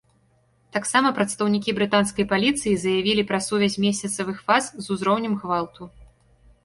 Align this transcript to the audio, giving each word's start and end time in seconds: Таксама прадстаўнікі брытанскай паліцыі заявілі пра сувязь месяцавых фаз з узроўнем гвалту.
Таксама 0.75 1.09
прадстаўнікі 1.17 1.75
брытанскай 1.81 2.25
паліцыі 2.33 2.73
заявілі 2.85 3.27
пра 3.33 3.39
сувязь 3.51 3.79
месяцавых 3.87 4.37
фаз 4.49 4.63
з 4.83 4.85
узроўнем 4.97 5.33
гвалту. 5.45 5.83